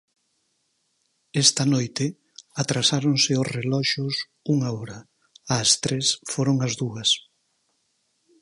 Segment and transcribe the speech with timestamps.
[1.43, 2.05] Esta noite
[2.61, 4.15] atrasáronse os reloxos
[4.53, 4.99] unha hora,
[5.57, 7.09] ás tres foron as dúas